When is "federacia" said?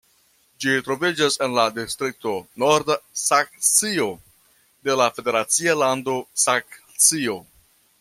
5.19-5.81